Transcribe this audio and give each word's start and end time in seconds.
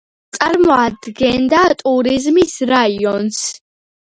წარმოადგენდა 0.35 1.61
ტურიზმის 1.83 2.59
რაიონს. 2.73 3.45